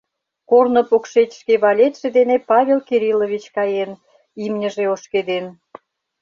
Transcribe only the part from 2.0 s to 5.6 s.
дене Павел Кириллович каен, имньыже ошкеден.